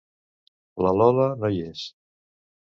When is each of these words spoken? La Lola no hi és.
La 0.85 0.95
Lola 1.01 1.29
no 1.43 1.53
hi 1.53 1.63
és. 1.69 1.87